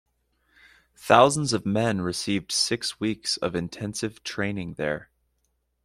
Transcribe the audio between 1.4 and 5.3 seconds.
of men received six weeks of intensive training there.